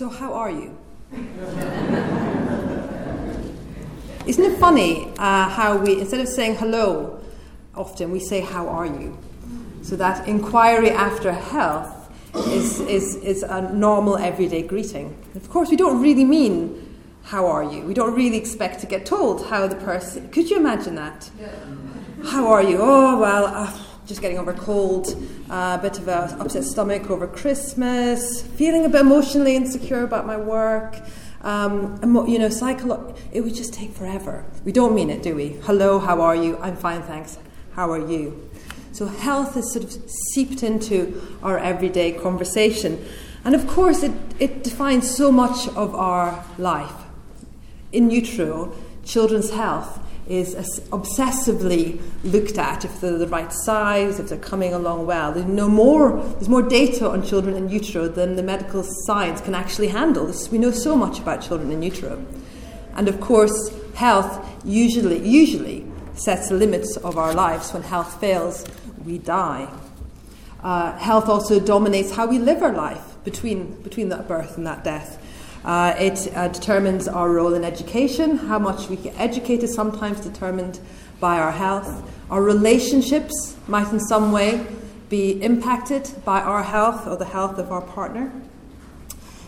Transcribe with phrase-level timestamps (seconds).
[0.00, 0.78] So, how are you?
[4.26, 7.20] Isn't it funny uh, how we, instead of saying hello,
[7.74, 9.18] often we say, How are you?
[9.82, 12.10] So, that inquiry after health
[12.46, 15.22] is, is, is a normal everyday greeting.
[15.34, 17.82] Of course, we don't really mean, How are you?
[17.82, 20.30] We don't really expect to get told how the person.
[20.30, 21.28] Could you imagine that?
[22.24, 22.78] How are you?
[22.80, 23.78] Oh, well, uh,
[24.10, 25.16] just getting over a cold,
[25.48, 30.26] a uh, bit of an upset stomach over Christmas, feeling a bit emotionally insecure about
[30.26, 30.96] my work.
[31.42, 34.44] Um, you know, psycholo- it would just take forever.
[34.64, 35.50] We don't mean it, do we?
[35.62, 36.58] Hello, how are you?
[36.58, 37.38] I'm fine, thanks.
[37.74, 38.50] How are you?
[38.90, 43.06] So, health is sort of seeped into our everyday conversation.
[43.44, 47.04] And of course, it, it defines so much of our life.
[47.92, 50.54] In utero, children's health is
[50.90, 55.32] obsessively looked at if they're the right size, if they're coming along well.
[55.32, 59.56] There's, no more, there's more data on children in utero than the medical science can
[59.56, 60.32] actually handle.
[60.52, 62.24] We know so much about children in utero.
[62.94, 67.72] And of course, health usually, usually sets the limits of our lives.
[67.72, 68.64] When health fails,
[69.04, 69.68] we die.
[70.62, 74.84] Uh, health also dominates how we live our life between, between that birth and that
[74.84, 75.19] death.
[75.64, 78.36] Uh, it uh, determines our role in education.
[78.36, 80.80] How much we get educated is sometimes determined
[81.20, 82.10] by our health.
[82.30, 84.66] Our relationships might, in some way,
[85.10, 88.32] be impacted by our health or the health of our partner.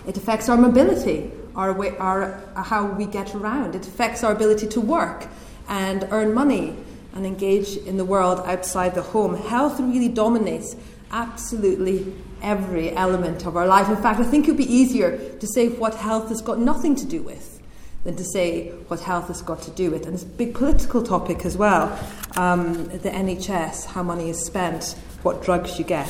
[0.07, 3.75] It affects our mobility, our, way, our uh, how we get around.
[3.75, 5.29] It affects our ability to work
[5.69, 6.77] and earn money
[7.15, 9.37] and engage in the world outside the home.
[9.37, 10.75] Health really dominates
[11.13, 13.89] absolutely every element of our life.
[13.89, 16.95] In fact, I think it would be easier to say what health has got nothing
[16.97, 17.61] to do with
[18.05, 20.07] than to say what health has got to do with.
[20.07, 21.97] And it's a big political topic as well.
[22.37, 26.09] Um, the NHS, how money is spent, what drugs you get.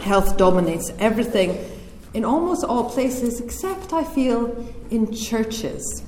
[0.00, 1.58] Health dominates everything
[2.14, 6.02] in almost all places, except I feel in churches.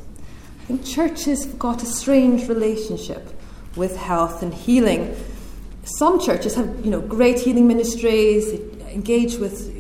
[0.62, 3.28] I think churches have got a strange relationship
[3.76, 5.14] with health and healing.
[5.96, 8.52] Some churches have, you know, great healing ministries,
[8.92, 9.74] engage with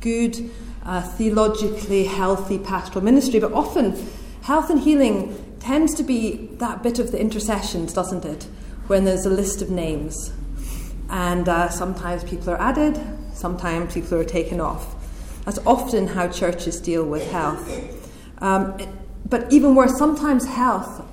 [0.00, 0.50] good,
[0.84, 3.96] uh, theologically healthy pastoral ministry, but often
[4.42, 8.44] health and healing tends to be that bit of the intercessions, doesn't it?
[8.86, 10.32] When there's a list of names.
[11.10, 13.00] And uh, sometimes people are added,
[13.34, 14.94] sometimes people are taken off.
[15.44, 18.40] That's often how churches deal with health.
[18.40, 18.78] Um,
[19.28, 21.04] but even worse, sometimes health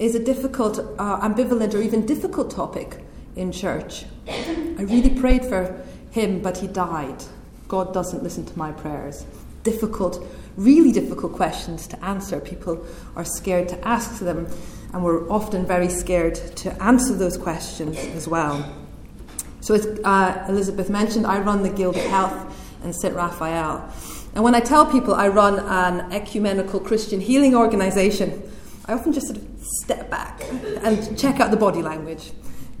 [0.00, 3.04] is a difficult, uh, ambivalent, or even difficult topic
[3.38, 4.04] in church.
[4.28, 7.22] I really prayed for him, but he died.
[7.68, 9.24] God doesn't listen to my prayers.
[9.62, 10.26] Difficult,
[10.56, 12.40] really difficult questions to answer.
[12.40, 12.84] People
[13.16, 14.46] are scared to ask them,
[14.92, 18.74] and we're often very scared to answer those questions as well.
[19.60, 23.14] So, as uh, Elizabeth mentioned, I run the Guild of Health and St.
[23.14, 23.92] Raphael.
[24.34, 28.42] And when I tell people I run an ecumenical Christian healing organization,
[28.86, 29.46] I often just sort of
[29.82, 30.40] step back
[30.82, 32.30] and check out the body language.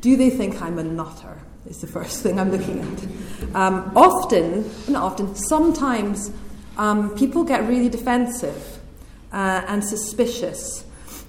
[0.00, 1.38] Do they think I'm a nutter?
[1.68, 3.54] is the first thing I'm looking at.
[3.54, 6.30] Um, often, not often, sometimes
[6.76, 8.78] um, people get really defensive
[9.32, 10.84] uh, and suspicious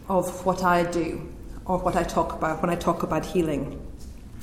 [0.08, 1.28] of what I do
[1.66, 3.86] or what I talk about when I talk about healing.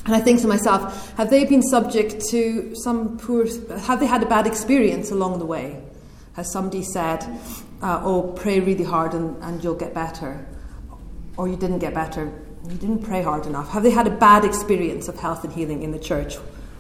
[0.04, 3.47] And I think to myself, have they been subject to some poor,
[3.81, 5.82] have they had a bad experience along the way?
[6.34, 7.25] Has somebody said,
[7.82, 10.47] uh, oh, pray really hard and, and you'll get better?
[11.36, 12.32] Or you didn't get better,
[12.71, 13.71] you didn't pray hard enough?
[13.71, 16.37] Have they had a bad experience of health and healing in the church?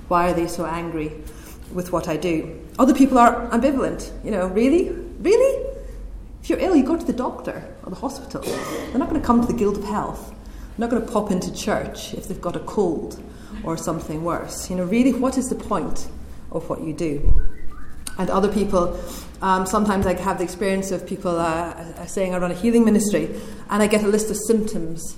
[0.08, 1.12] Why are they so angry
[1.72, 2.60] with what I do?
[2.78, 4.10] Other people are ambivalent.
[4.24, 4.90] You know, really?
[4.90, 5.66] Really?
[6.42, 8.40] If you're ill, you go to the doctor or the hospital.
[8.42, 10.30] They're not going to come to the Guild of Health.
[10.76, 13.20] They're not going to pop into church if they've got a cold
[13.64, 14.70] or something worse.
[14.70, 16.08] You know, really, what is the point
[16.52, 17.42] of what you do?
[18.18, 18.98] And other people,
[19.42, 23.28] um, sometimes I have the experience of people uh, saying I run a healing ministry,
[23.68, 25.16] and I get a list of symptoms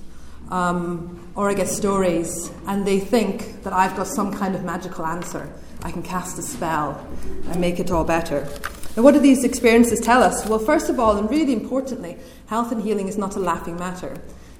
[0.51, 5.07] um, or I get stories, and they think that I've got some kind of magical
[5.07, 5.53] answer.
[5.83, 7.07] I can cast a spell
[7.49, 8.49] and make it all better.
[8.97, 10.47] Now, what do these experiences tell us?
[10.47, 12.17] Well, first of all, and really importantly,
[12.47, 14.17] health and healing is not a laughing matter.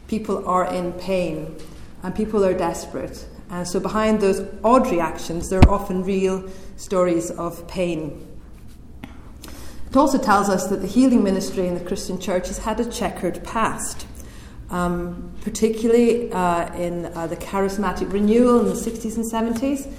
[0.07, 1.57] People are in pain
[2.03, 3.27] and people are desperate.
[3.51, 8.25] And so, behind those odd reactions, there are often real stories of pain.
[9.91, 12.85] It also tells us that the healing ministry in the Christian church has had a
[12.85, 14.07] checkered past
[14.71, 19.93] um, particularly uh, in uh, the charismatic renewal in the 60s and 70s,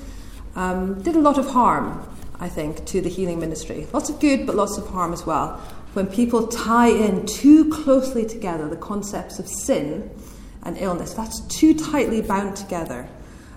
[0.55, 2.07] um, did a lot of harm,
[2.39, 3.87] I think, to the healing ministry.
[3.93, 5.57] Lots of good, but lots of harm as well.
[5.93, 10.09] When people tie in too closely together the concepts of sin
[10.63, 13.07] and illness, that's too tightly bound together,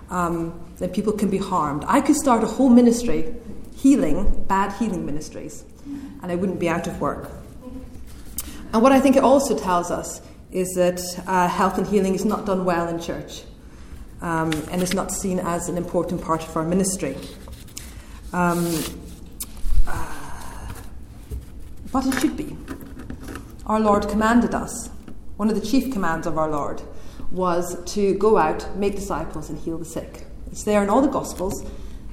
[0.09, 1.83] um, then people can be harmed.
[1.87, 3.33] I could start a whole ministry
[3.75, 5.65] healing bad healing ministries
[6.21, 7.29] and I wouldn't be out of work.
[8.71, 10.21] And what I think it also tells us
[10.53, 13.41] is that uh, health and healing is not done well in church
[14.21, 17.17] um, and is not seen as an important part of our ministry.
[18.31, 18.83] Um,
[19.87, 20.73] uh,
[21.91, 22.55] but it should be.
[23.65, 24.89] Our Lord commanded us,
[25.37, 26.81] one of the chief commands of our Lord
[27.31, 30.27] was to go out, make disciples, and heal the sick.
[30.51, 31.65] It's there in all the Gospels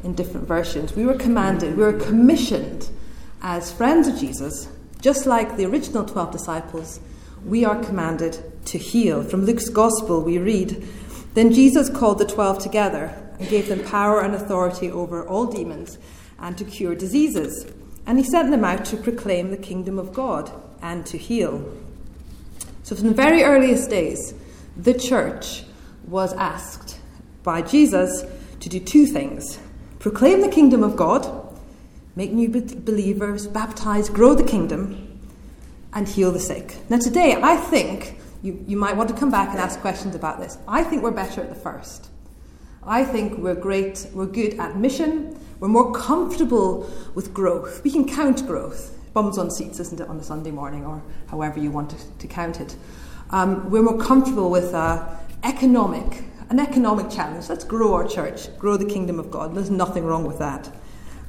[0.02, 0.96] in different versions.
[0.96, 2.88] We were commanded, we were commissioned
[3.42, 4.68] as friends of Jesus,
[5.02, 7.00] just like the original 12 disciples,
[7.44, 9.22] we are commanded to heal.
[9.22, 10.86] From Luke's Gospel, we read
[11.34, 15.98] Then Jesus called the 12 together and gave them power and authority over all demons
[16.38, 17.66] and to cure diseases.
[18.06, 20.50] And he sent them out to proclaim the kingdom of God
[20.82, 21.72] and to heal.
[22.82, 24.34] So, from the very earliest days,
[24.76, 25.64] the church
[26.06, 26.98] was asked
[27.42, 28.24] by Jesus
[28.60, 29.58] to do two things
[29.98, 31.28] proclaim the kingdom of God,
[32.16, 35.09] make new believers, baptize, grow the kingdom,
[35.92, 36.76] and heal the sick.
[36.88, 40.40] Now, today, I think you, you might want to come back and ask questions about
[40.40, 40.58] this.
[40.66, 42.08] I think we're better at the first.
[42.82, 47.84] I think we're great, we're good at mission, we're more comfortable with growth.
[47.84, 48.96] We can count growth.
[49.12, 52.26] Bums on seats, isn't it, on a Sunday morning, or however you want to, to
[52.26, 52.76] count it.
[53.30, 55.06] Um, we're more comfortable with uh,
[55.42, 57.48] economic, an economic challenge.
[57.48, 59.54] Let's grow our church, grow the kingdom of God.
[59.54, 60.70] There's nothing wrong with that.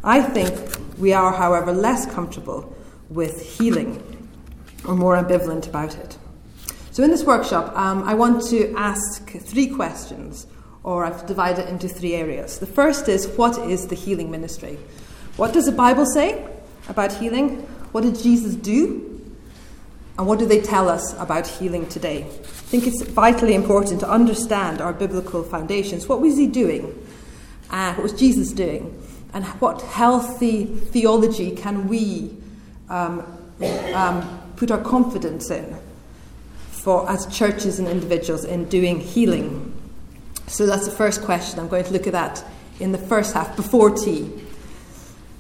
[0.04, 2.74] I think we are, however, less comfortable
[3.10, 4.21] with healing
[4.86, 6.18] or more ambivalent about it.
[6.92, 10.46] So, in this workshop, um, I want to ask three questions,
[10.84, 12.60] or I've divided it into three areas.
[12.60, 14.78] The first is what is the healing ministry?
[15.38, 16.46] What does the Bible say
[16.90, 17.62] about healing?
[17.94, 19.08] What did Jesus do?
[20.18, 22.24] And what do they tell us about healing today?
[22.24, 26.08] I think it's vitally important to understand our biblical foundations.
[26.08, 26.94] What was he doing?
[27.70, 29.02] Uh, what was Jesus doing?
[29.34, 32.36] And what healthy theology can we
[32.90, 33.26] um,
[33.94, 35.76] um, put our confidence in
[36.70, 39.74] for as churches and individuals in doing healing?
[40.46, 41.60] So that's the first question.
[41.60, 42.46] I'm going to look at that
[42.80, 44.32] in the first half, before tea.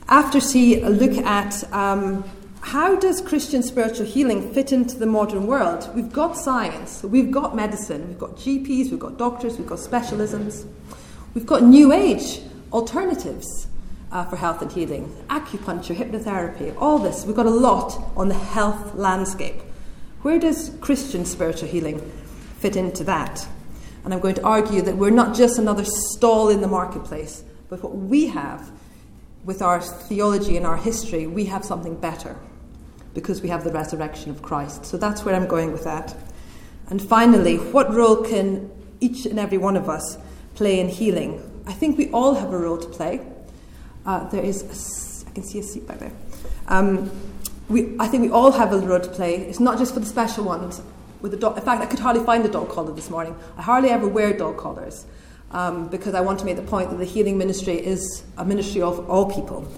[0.09, 2.23] After tea, a look at um,
[2.62, 5.88] how does Christian spiritual healing fit into the modern world?
[5.94, 10.65] We've got science, we've got medicine, we've got GPs, we've got doctors, we've got specialisms,
[11.35, 12.41] we've got new age
[12.73, 13.68] alternatives
[14.11, 17.25] uh, for health and healing, acupuncture, hypnotherapy, all this.
[17.25, 19.61] We've got a lot on the health landscape.
[20.21, 21.99] Where does Christian spiritual healing
[22.59, 23.47] fit into that?
[24.03, 27.81] And I'm going to argue that we're not just another stall in the marketplace, but
[27.83, 28.71] what we have
[29.45, 32.35] with our theology and our history, we have something better
[33.13, 34.85] because we have the resurrection of Christ.
[34.85, 36.15] So that's where I'm going with that.
[36.89, 38.69] And finally, what role can
[38.99, 40.17] each and every one of us
[40.55, 41.63] play in healing?
[41.65, 43.25] I think we all have a role to play.
[44.06, 46.12] Uh, there is, a, I can see a seat back there.
[46.68, 47.12] Um,
[47.69, 49.36] we, I think we all have a role to play.
[49.36, 50.81] It's not just for the special ones.
[51.21, 53.36] With the dog, in fact, I could hardly find a dog collar this morning.
[53.57, 55.06] I hardly ever wear dog collars
[55.51, 58.81] um, because I want to make the point that the healing ministry is a ministry
[58.81, 59.71] of all people.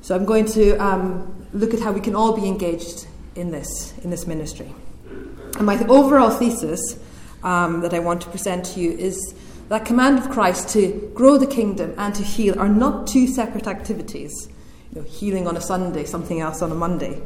[0.00, 3.96] So I'm going to um, look at how we can all be engaged in this,
[3.98, 4.72] in this ministry.
[5.56, 6.98] And my overall thesis
[7.42, 9.34] um, that I want to present to you is
[9.68, 13.66] that command of Christ to grow the kingdom and to heal are not two separate
[13.66, 14.48] activities.
[14.92, 17.20] You know, healing on a Sunday, something else on a Monday.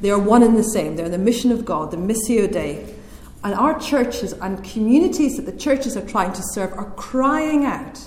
[0.00, 0.96] They are one and the same.
[0.96, 2.94] They're the mission of God, the Missio Dei.
[3.44, 8.00] And our churches and communities that the churches are trying to serve are crying out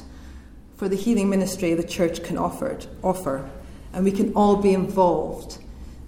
[0.76, 2.80] for the healing ministry the church can offer.
[3.04, 3.50] offer
[3.94, 5.60] and we can all be involved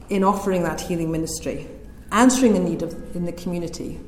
[0.09, 1.67] in offering that healing ministry,
[2.11, 3.99] answering a need of, in the community,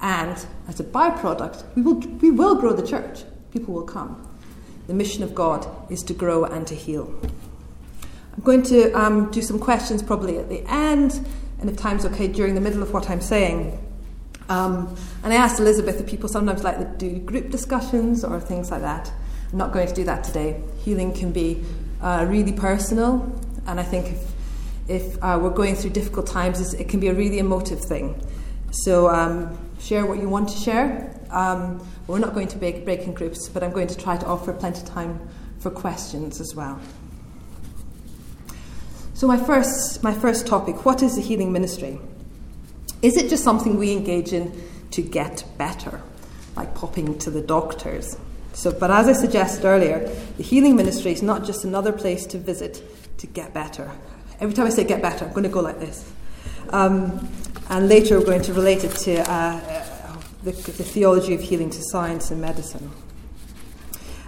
[0.00, 3.24] and as a byproduct, we will, we will grow the church.
[3.52, 4.24] People will come.
[4.86, 7.12] The mission of God is to grow and to heal.
[8.34, 11.26] I'm going to um, do some questions probably at the end,
[11.60, 13.84] and if time's okay, during the middle of what I'm saying.
[14.48, 18.70] Um, and I asked Elizabeth if people sometimes like to do group discussions or things
[18.70, 19.12] like that.
[19.52, 20.62] I'm not going to do that today.
[20.84, 21.64] Healing can be
[22.00, 24.32] uh, really personal, and I think if,
[24.88, 28.24] if uh, we're going through difficult times, it can be a really emotive thing.
[28.70, 31.14] So um, share what you want to share.
[31.30, 34.26] Um, we're not going to break, break in groups, but I'm going to try to
[34.26, 36.80] offer plenty of time for questions as well.
[39.14, 41.98] So my first, my first topic: What is the healing ministry?
[43.02, 44.52] Is it just something we engage in
[44.92, 46.00] to get better,
[46.56, 48.16] like popping to the doctors?
[48.52, 52.38] So, but as I suggested earlier, the healing ministry is not just another place to
[52.38, 52.82] visit
[53.18, 53.90] to get better.
[54.40, 56.10] Every time I say get better, I'm going to go like this.
[56.70, 57.28] Um,
[57.70, 59.60] and later we're going to relate it to uh,
[60.42, 62.90] the, the, theology of healing to science and medicine.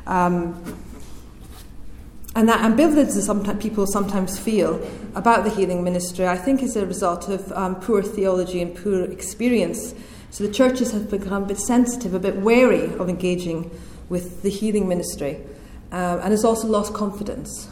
[0.06, 0.80] Um,
[2.36, 4.80] And that ambivalence that sometimes people sometimes feel
[5.16, 9.02] about the healing ministry, I think, is a result of um, poor theology and poor
[9.02, 9.94] experience.
[10.30, 13.68] So the churches have become a bit sensitive, a bit wary of engaging
[14.08, 15.40] with the healing ministry,
[15.90, 17.68] uh, and has also lost confidence.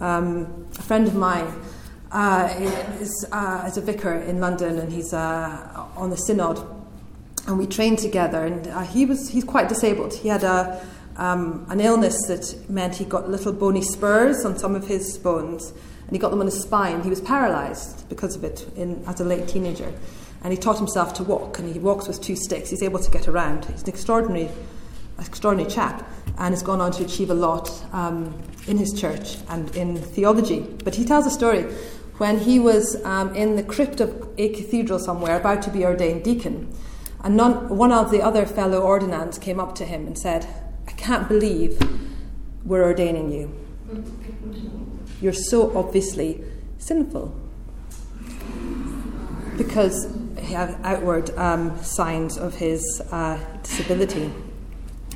[0.00, 1.46] Um, a friend of mine
[2.12, 2.54] uh,
[3.00, 6.60] is, uh, is, a vicar in London, and he's uh, on the synod,
[7.46, 8.44] and we trained together.
[8.44, 10.12] And uh, he was he's quite disabled.
[10.14, 14.74] He had a um, an illness that meant he got little bony spurs on some
[14.74, 17.02] of his bones, and he got them on his spine.
[17.02, 19.90] He was paralysed because of it in, as a late teenager,
[20.42, 21.58] and he taught himself to walk.
[21.58, 22.68] And he walks with two sticks.
[22.68, 23.64] He's able to get around.
[23.64, 24.50] He's an extraordinary,
[25.18, 29.74] extraordinary chap, and has gone on to achieve a lot um, in his church and
[29.74, 30.60] in theology.
[30.84, 31.66] But he tells a story
[32.18, 36.24] when he was um, in the crypt of a cathedral somewhere, about to be ordained
[36.24, 36.72] deacon.
[37.22, 37.38] And
[37.70, 40.46] one of the other fellow ordinands came up to him and said,
[40.88, 41.80] I can't believe
[42.64, 43.54] we're ordaining you.
[45.20, 46.42] You're so obviously
[46.78, 47.34] sinful.
[49.56, 54.32] Because he had outward um, signs of his uh, disability.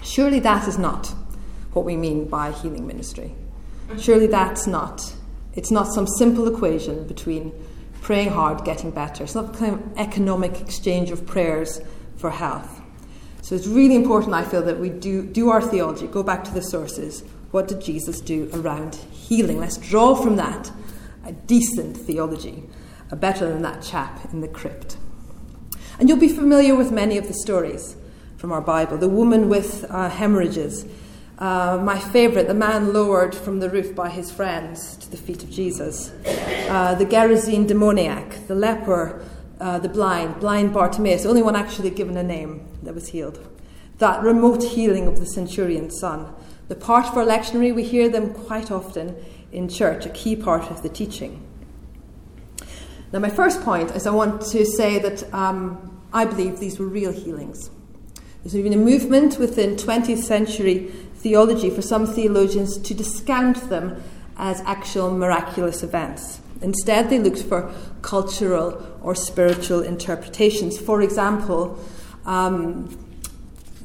[0.02, 1.08] Surely that is not
[1.72, 3.34] what we mean by healing ministry.
[3.98, 5.14] Surely that's not.
[5.56, 7.52] It's not some simple equation between
[8.02, 9.24] praying hard, getting better.
[9.24, 11.80] It's not the kind of economic exchange of prayers
[12.16, 12.80] for health.
[13.42, 16.54] So it's really important, I feel, that we do, do our theology, go back to
[16.54, 17.24] the sources.
[17.50, 19.58] What did Jesus do around healing?
[19.58, 20.70] Let's draw from that
[21.24, 22.64] a decent theology,
[23.10, 24.96] a better than that chap in the crypt.
[25.98, 27.96] And you'll be familiar with many of the stories
[28.36, 28.98] from our Bible.
[28.98, 30.84] The woman with uh, hemorrhages,
[31.38, 35.42] uh, my favourite, the man lowered from the roof by his friends to the feet
[35.42, 36.10] of Jesus,
[36.68, 39.22] uh, the Gerasene demoniac, the leper
[39.60, 43.46] uh, the blind, blind Bartimaeus, the only one actually given a name that was healed.
[43.98, 46.34] That remote healing of the centurion's son.
[46.68, 49.16] The part for lectionary, we hear them quite often
[49.52, 51.42] in church, a key part of the teaching.
[53.12, 56.86] Now, my first point is I want to say that um, I believe these were
[56.86, 57.70] real healings.
[58.42, 60.92] There's been a movement within 20th century
[61.26, 64.00] theology for some theologians to discount them
[64.36, 66.38] as actual miraculous events.
[66.62, 68.68] Instead, they looked for cultural
[69.02, 70.78] or spiritual interpretations.
[70.78, 71.76] For example,
[72.26, 72.86] um,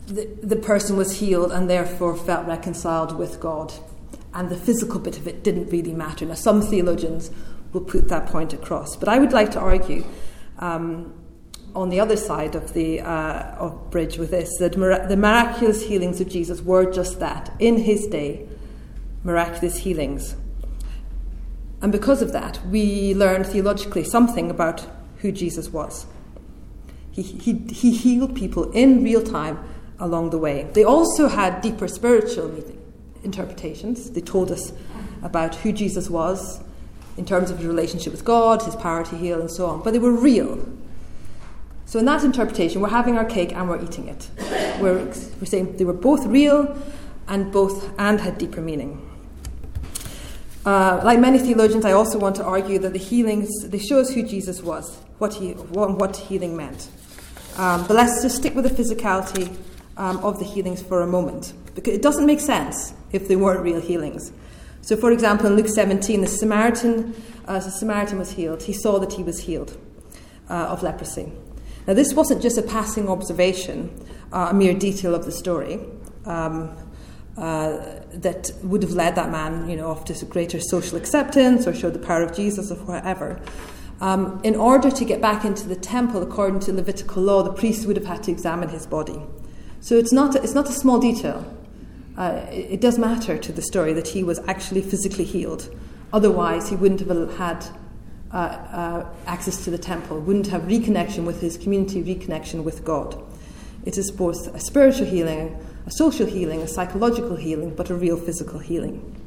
[0.05, 3.73] the, the person was healed and therefore felt reconciled with God,
[4.35, 6.27] and the physical bit of it didn't really matter.
[6.27, 7.31] Now, some theologians
[7.73, 10.03] will put that point across, but I would like to argue.
[10.59, 11.11] Um,
[11.75, 15.83] on the other side of the uh, of bridge with this, that mir- the miraculous
[15.83, 18.47] healings of Jesus were just that in his day,
[19.23, 20.35] miraculous healings.
[21.81, 24.85] And because of that, we learn theologically something about
[25.17, 26.05] who Jesus was.
[27.11, 29.59] He, he, he healed people in real time
[29.99, 30.69] along the way.
[30.73, 32.63] They also had deeper spiritual
[33.23, 34.11] interpretations.
[34.11, 34.73] They told us
[35.21, 36.61] about who Jesus was
[37.17, 39.83] in terms of his relationship with God, his power to heal, and so on.
[39.83, 40.67] But they were real.
[41.91, 44.29] So, in that interpretation, we're having our cake and we're eating it.
[44.79, 46.81] We're, we're saying they were both real
[47.27, 49.05] and both and had deeper meaning.
[50.65, 54.09] Uh, like many theologians, I also want to argue that the healings they show us
[54.09, 56.87] who Jesus was, what he what, what healing meant.
[57.57, 59.53] Um, but let's just stick with the physicality
[59.97, 63.63] um, of the healings for a moment, because it doesn't make sense if they weren't
[63.63, 64.31] real healings.
[64.79, 68.63] So, for example, in Luke 17, the Samaritan, uh, the Samaritan was healed.
[68.63, 69.77] He saw that he was healed
[70.49, 71.33] uh, of leprosy.
[71.87, 75.79] Now, this wasn't just a passing observation, uh, a mere detail of the story.
[76.25, 76.75] Um,
[77.37, 81.73] uh, that would have led that man, you know, off to greater social acceptance or
[81.73, 83.41] showed the power of Jesus or whatever.
[84.01, 87.85] Um, in order to get back into the temple, according to Levitical law, the priest
[87.87, 89.21] would have had to examine his body.
[89.79, 91.45] So it's not a, it's not a small detail.
[92.17, 95.73] Uh, it, it, does matter to the story that he was actually physically healed.
[96.11, 97.65] Otherwise, he wouldn't have had
[98.33, 103.21] uh, uh, access to the temple, wouldn't have reconnection with his community, reconnection with God.
[103.85, 108.17] It is both a spiritual healing a social healing, a psychological healing, but a real
[108.17, 109.17] physical healing.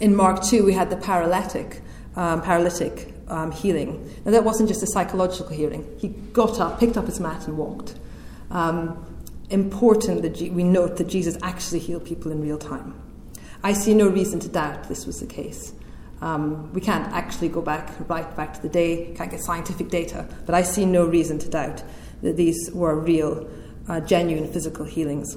[0.00, 1.82] In Mark 2, we had the paralytic,
[2.16, 4.14] um, paralytic um, healing.
[4.24, 5.86] Now, that wasn't just a psychological healing.
[5.98, 7.98] He got up, picked up his mat, and walked.
[8.50, 9.04] Um,
[9.50, 12.94] important that we note that Jesus actually healed people in real time.
[13.62, 15.72] I see no reason to doubt this was the case.
[16.22, 20.26] Um, we can't actually go back right back to the day, can't get scientific data,
[20.46, 21.82] but I see no reason to doubt
[22.22, 23.48] that these were real
[23.88, 25.36] uh, genuine physical healings.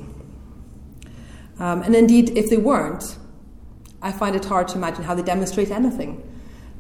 [1.60, 3.18] Um, and indeed, if they weren't,
[4.02, 6.24] I find it hard to imagine how they demonstrate anything.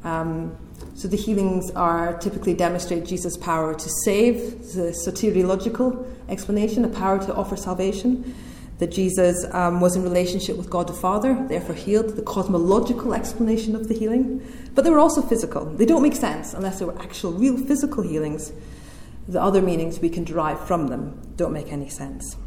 [0.06, 0.58] Um,
[0.96, 4.38] so the healings are typically demonstrate Jesus' power to save,
[4.74, 8.34] the soteriological explanation, the power to offer salvation.
[8.79, 13.75] That Jesus um, was in relationship with God the Father, therefore healed, the cosmological explanation
[13.75, 14.41] of the healing.
[14.74, 15.65] But they were also physical.
[15.65, 18.53] They don't make sense unless they were actual, real physical healings.
[19.27, 22.38] The other meanings we can derive from them don't make any sense.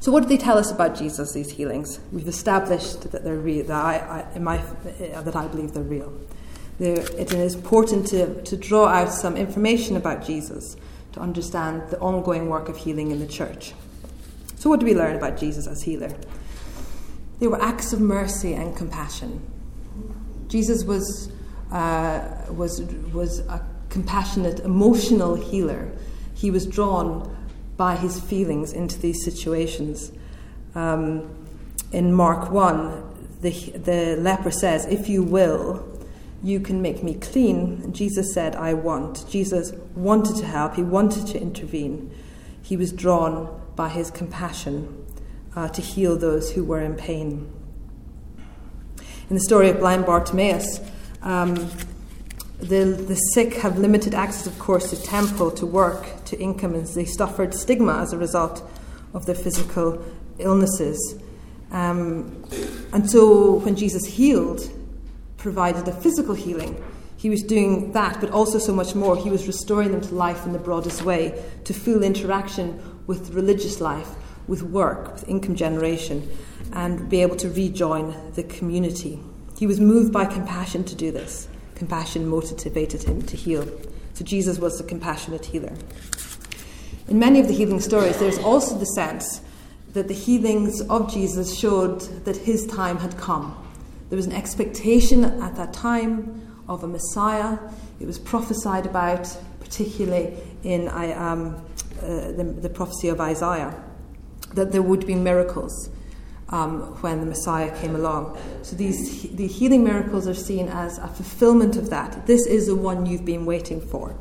[0.00, 1.98] So, what do they tell us about Jesus, these healings?
[2.12, 4.58] We've established that they're real, that I, I, my,
[4.98, 6.12] that I believe they're real.
[6.78, 10.76] They're, it is important to, to draw out some information about Jesus
[11.14, 13.72] to understand the ongoing work of healing in the church.
[14.58, 16.10] So, what do we learn about Jesus as healer?
[17.38, 19.40] They were acts of mercy and compassion.
[20.48, 21.30] Jesus was,
[21.70, 25.92] uh, was, was a compassionate, emotional healer.
[26.34, 27.36] He was drawn
[27.76, 30.10] by his feelings into these situations.
[30.74, 31.32] Um,
[31.92, 35.86] in Mark 1, the, the leper says, If you will,
[36.42, 37.80] you can make me clean.
[37.84, 39.24] And Jesus said, I want.
[39.30, 42.12] Jesus wanted to help, he wanted to intervene.
[42.60, 45.06] He was drawn by his compassion
[45.54, 47.48] uh, to heal those who were in pain.
[49.30, 50.80] In the story of blind Bartimaeus,
[51.22, 51.54] um,
[52.58, 56.88] the, the sick have limited access, of course, to temple, to work, to income, and
[56.88, 58.68] they suffered stigma as a result
[59.14, 60.04] of their physical
[60.40, 60.98] illnesses.
[61.70, 62.44] Um,
[62.92, 64.68] and so when Jesus healed,
[65.36, 66.82] provided a physical healing,
[67.16, 69.16] he was doing that, but also so much more.
[69.16, 73.80] He was restoring them to life in the broadest way, to full interaction with religious
[73.80, 74.10] life,
[74.46, 76.30] with work, with income generation,
[76.72, 79.18] and be able to rejoin the community.
[79.58, 81.48] He was moved by compassion to do this.
[81.74, 83.66] Compassion motivated him to heal.
[84.12, 85.72] So Jesus was a compassionate healer.
[87.08, 89.40] In many of the healing stories, there's also the sense
[89.94, 93.56] that the healings of Jesus showed that his time had come.
[94.10, 97.58] There was an expectation at that time of a Messiah.
[98.00, 101.64] It was prophesied about, particularly in I, um,
[102.02, 103.74] uh, the, the prophecy of Isaiah,
[104.54, 105.90] that there would be miracles
[106.50, 108.38] um, when the Messiah came along.
[108.62, 112.26] So these the healing miracles are seen as a fulfillment of that.
[112.26, 114.18] This is the one you've been waiting for.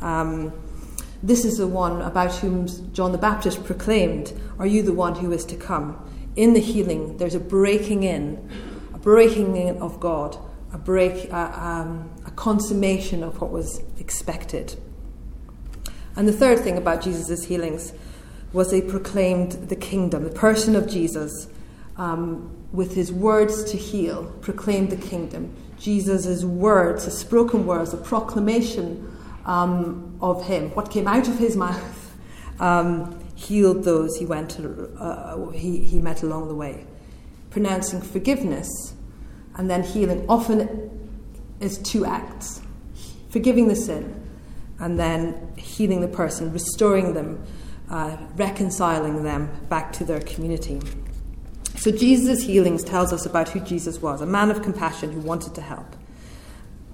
[0.00, 0.52] Um,
[1.22, 5.32] this is the one about whom John the Baptist proclaimed, Are you the one who
[5.32, 6.02] is to come?
[6.34, 8.48] In the healing, there's a breaking in,
[8.94, 10.38] a breaking in of God,
[10.72, 14.76] a break, uh, um, a consummation of what was expected.
[16.16, 17.92] And the third thing about Jesus' healings
[18.52, 21.48] was they proclaimed the kingdom, the person of Jesus,
[21.96, 25.54] um, with his words to heal, proclaimed the kingdom.
[25.78, 31.56] Jesus' words, his spoken words, a proclamation um, of him, what came out of his
[31.56, 32.16] mouth,
[32.58, 36.86] um, healed those he went to, uh, he, he met along the way.
[37.50, 38.94] Pronouncing forgiveness
[39.56, 41.10] and then healing often
[41.60, 42.60] is two acts
[43.30, 44.19] forgiving the sin
[44.80, 47.44] and then healing the person, restoring them
[47.90, 50.80] uh, reconciling them back to their community.
[51.76, 55.54] So Jesus' healings tells us about who Jesus was, a man of compassion who wanted
[55.56, 55.96] to help.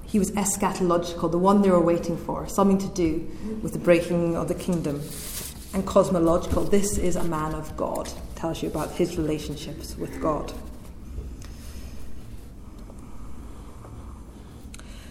[0.05, 3.29] He was eschatological, the one they were waiting for, something to do
[3.63, 5.03] with the breaking of the kingdom.
[5.75, 10.53] And cosmological, this is a man of God, tells you about his relationships with God.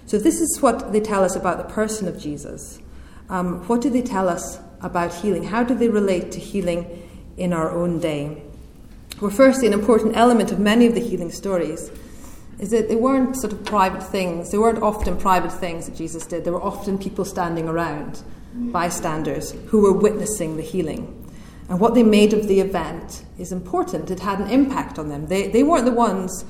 [0.05, 2.79] So, this is what they tell us about the person of Jesus.
[3.29, 5.43] Um, what do they tell us about healing.
[5.43, 8.41] How do they relate to healing in our own day?
[9.21, 11.91] Well, firstly, an important element of many of the healing stories
[12.59, 14.51] is that they weren't sort of private things.
[14.51, 16.43] They weren't often private things that Jesus did.
[16.43, 18.21] There were often people standing around,
[18.53, 21.21] bystanders, who were witnessing the healing.
[21.67, 24.11] And what they made of the event is important.
[24.11, 25.27] It had an impact on them.
[25.27, 26.45] They, they weren't the ones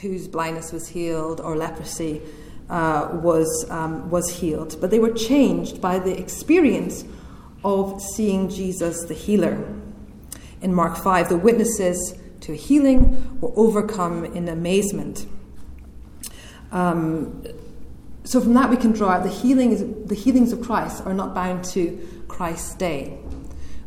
[0.00, 2.20] whose blindness was healed or leprosy
[2.68, 7.04] uh, was, um, was healed, but they were changed by the experience
[7.64, 9.64] of seeing Jesus the healer.
[10.62, 15.26] In Mark 5, the witnesses to healing were overcome in amazement.
[16.72, 17.44] Um,
[18.24, 21.64] so from that we can draw out the the healings of Christ are not bound
[21.66, 23.18] to Christ's day.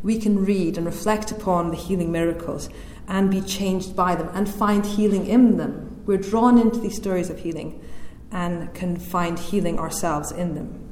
[0.01, 2.69] We can read and reflect upon the healing miracles
[3.07, 6.01] and be changed by them and find healing in them.
[6.05, 7.83] We're drawn into these stories of healing
[8.31, 10.85] and can find healing ourselves in them.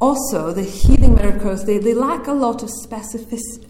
[0.00, 3.66] Also, the healing miracles, they, they lack a lot of specificity.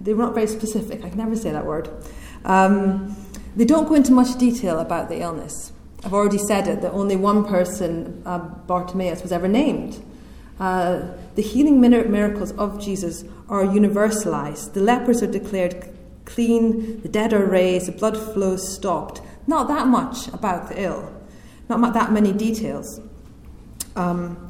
[0.00, 1.04] They're not very specific.
[1.04, 1.90] I can never say that word.
[2.44, 3.16] Um,
[3.56, 5.72] they don't go into much detail about the illness.
[6.04, 10.02] I've already said it that only one person, uh, Bartimaeus, was ever named.
[10.58, 11.02] Uh,
[11.34, 14.74] the healing miracles of Jesus are universalized.
[14.74, 15.88] The lepers are declared
[16.24, 19.20] clean, the dead are raised, the blood flow stopped.
[19.46, 21.12] Not that much about the ill,
[21.68, 23.00] not that many details.
[23.96, 24.48] Um,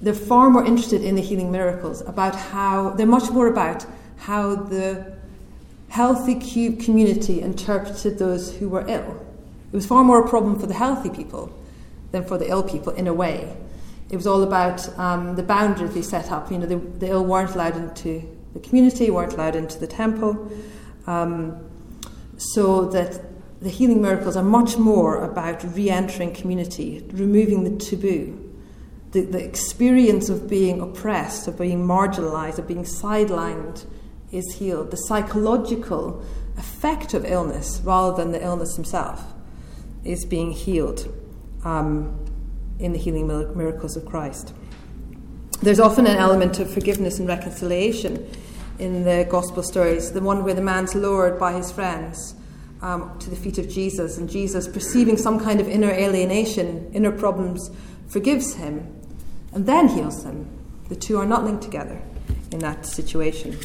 [0.00, 3.84] they're far more interested in the healing miracles, about how, they're much more about
[4.16, 5.14] how the
[5.88, 9.26] healthy cube community interpreted those who were ill.
[9.72, 11.52] It was far more a problem for the healthy people
[12.12, 13.56] than for the ill people, in a way.
[14.08, 16.50] It was all about um, the boundaries they set up.
[16.50, 18.22] You know, the, the, ill weren't allowed into
[18.54, 20.50] the community, weren't allowed into the temple,
[21.06, 21.64] um,
[22.36, 23.20] so that
[23.60, 28.46] the healing miracles are much more about re-entering community, removing the taboo,
[29.12, 33.84] the, the experience of being oppressed, of being marginalized, of being sidelined
[34.32, 34.90] is healed.
[34.90, 36.24] The psychological
[36.56, 39.24] effect of illness, rather than the illness himself,
[40.04, 41.12] is being healed
[41.64, 42.24] um,
[42.78, 44.54] in the healing miracles of Christ.
[45.60, 48.26] There's often an element of forgiveness and reconciliation
[48.78, 52.36] in the gospel stories, the one where the man's lured by his friends
[52.82, 57.12] um, to the feet of Jesus, and Jesus, perceiving some kind of inner alienation, inner
[57.12, 57.70] problems,
[58.08, 58.96] forgives him
[59.52, 60.48] and then heals him.
[60.88, 62.00] The two are not linked together
[62.52, 63.56] in that situation.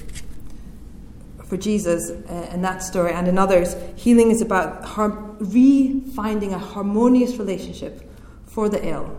[1.45, 6.53] For Jesus, uh, in that story and in others, healing is about har- re finding
[6.53, 8.09] a harmonious relationship
[8.47, 9.15] for the ill.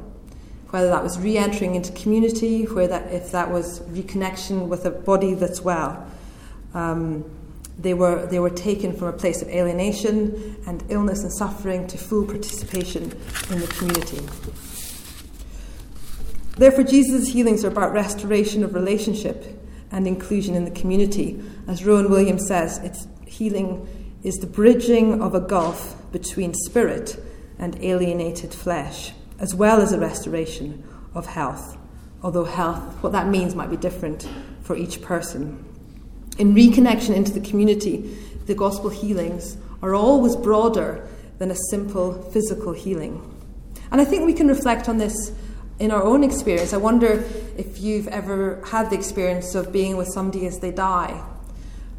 [0.71, 4.91] Whether that was re entering into community, where that, if that was reconnection with a
[4.91, 6.05] body that's well.
[6.75, 7.25] Um,
[7.79, 11.99] they were, they were taken from a place of alienation and illness and suffering to
[11.99, 13.03] full participation
[13.51, 14.21] in the community.
[16.57, 19.45] Therefore, Jesus' healings are about restoration of relationship
[19.91, 21.43] and inclusion in the community.
[21.69, 23.87] As Rowan Williams says, it's healing
[24.23, 27.23] is the bridging of a gulf between spirit
[27.59, 30.83] and alienated flesh, as well as a restoration
[31.15, 31.77] of health.
[32.23, 34.27] Although health, what that means might be different
[34.62, 35.62] for each person.
[36.38, 42.72] In reconnection into the community, the gospel healings are always broader than a simple physical
[42.72, 43.33] healing.
[43.90, 45.33] And I think we can reflect on this
[45.79, 46.72] in our own experience.
[46.72, 47.25] I wonder
[47.57, 51.22] if you've ever had the experience of being with somebody as they die.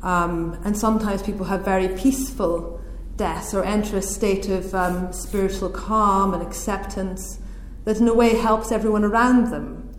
[0.02, 2.82] Um, and sometimes people have very peaceful
[3.16, 7.40] deaths or enter a state of um, spiritual calm and acceptance
[7.86, 9.90] that, in a way, helps everyone around them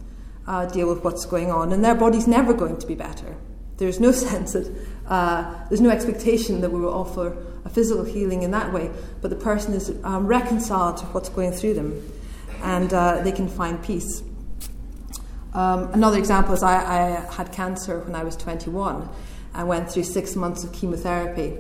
[0.47, 1.73] uh, deal with what's going on.
[1.73, 3.37] And their body's never going to be better.
[3.79, 4.73] There's no sense that
[5.07, 9.31] uh, there's no expectation that we will offer a physical healing in that way, but
[9.31, 12.13] the person is um, reconciled to what's going through them
[12.63, 14.23] and uh, they can find peace.
[15.55, 19.09] Um, another example is I, I, had cancer when I was 21
[19.55, 21.57] and went through six months of chemotherapy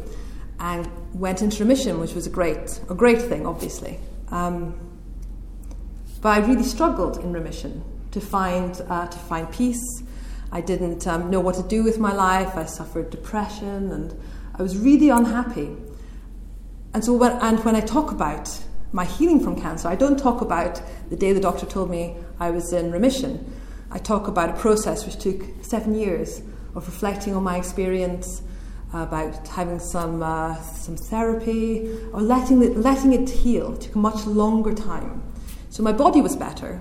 [0.61, 3.98] and went into remission, which was a great, a great thing, obviously.
[4.31, 4.78] Um,
[6.20, 10.02] but I really struggled in remission to find, uh, to find peace
[10.50, 12.56] I didn't um, know what to do with my life.
[12.56, 14.18] I suffered depression and
[14.54, 15.76] I was really unhappy.
[16.94, 18.58] And so, when, and when I talk about
[18.92, 20.80] my healing from cancer, I don't talk about
[21.11, 23.52] the day the doctor told me I was in remission.
[23.90, 26.40] I talk about a process which took seven years
[26.74, 28.42] of reflecting on my experience,
[28.92, 33.74] about having some, uh, some therapy, or letting it, letting it heal.
[33.74, 35.22] It took a much longer time.
[35.70, 36.80] So my body was better,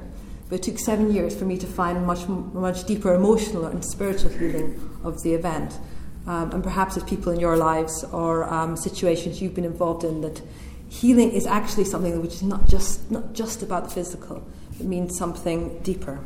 [0.49, 4.29] but it took seven years for me to find much, much deeper emotional and spiritual
[4.29, 5.77] healing of the event.
[6.25, 10.21] Um, and perhaps as people in your lives or um, situations you've been involved in,
[10.21, 10.41] that
[10.89, 14.45] healing is actually something which is not just, not just about the physical,
[14.79, 16.19] it means something deeper.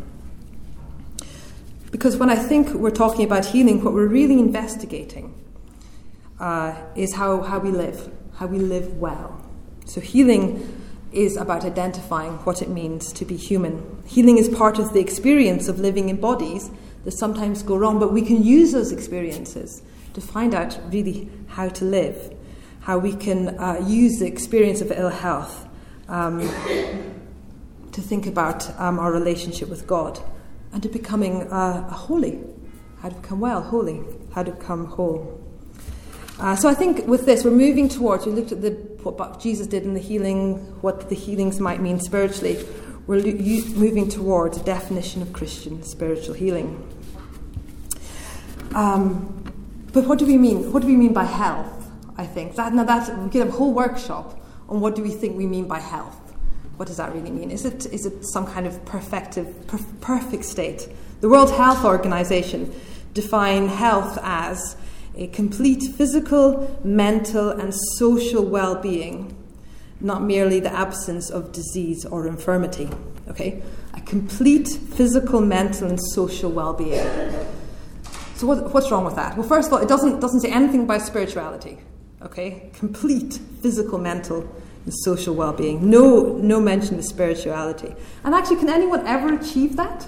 [1.92, 5.34] Because when I think we're talking about healing, what we're really investigating
[6.40, 9.44] uh, is how, how we live, how we live well.
[9.86, 10.81] So healing
[11.12, 14.02] is about identifying what it means to be human.
[14.06, 16.72] Healing is part of the experience of living in bodies
[17.04, 19.82] that sometimes go wrong, but we can use those experiences
[20.14, 22.36] to find out really how to live,
[22.82, 25.68] how we can uh, use the experience of ill health
[26.08, 26.40] um,
[27.92, 30.20] to think about um, our relationship with God
[30.74, 32.40] and to becoming uh, holy,
[33.02, 34.02] how to become well, holy,
[34.34, 35.40] how to become whole.
[36.40, 38.72] Uh, so I think with this, we're moving towards, we looked at the,
[39.04, 42.66] what Jesus did in the healing, what the healings might mean spiritually.
[43.08, 46.88] We're moving towards a definition of Christian spiritual healing.
[48.74, 49.44] Um,
[49.92, 50.72] but what do we mean?
[50.72, 51.90] What do we mean by health?
[52.18, 55.10] I think that now that's we could have a whole workshop on what do we
[55.10, 56.18] think we mean by health.
[56.78, 57.52] What does that really mean?
[57.52, 60.88] Is it is it some kind of perfective, per- perfect state?
[61.20, 62.74] The World Health Organization
[63.14, 64.78] define health as
[65.16, 69.36] a complete physical, mental, and social well being,
[70.00, 72.90] not merely the absence of disease or infirmity.
[73.28, 73.62] Okay?
[73.94, 77.08] A complete physical, mental, and social well being.
[78.36, 79.38] So, what, what's wrong with that?
[79.38, 81.78] Well, first of all, it doesn't, doesn't say anything about spirituality.
[82.22, 82.72] Okay?
[82.74, 84.50] Complete physical, mental,
[84.86, 85.90] and social well being.
[85.90, 87.94] No, no mention of spirituality.
[88.24, 90.08] And actually, can anyone ever achieve that?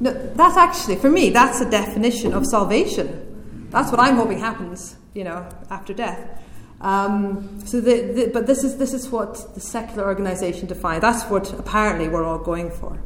[0.00, 3.27] No, that's actually, for me, that's a definition of salvation
[3.70, 4.96] that's what I'm hoping happens.
[5.18, 6.40] you know, after death.
[6.80, 11.00] Um, so the, the, but this is, this is what the secular organization defines.
[11.00, 13.02] That's what apparently we're all going for.